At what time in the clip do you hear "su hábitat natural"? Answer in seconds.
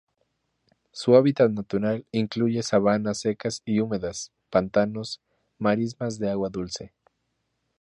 0.91-2.07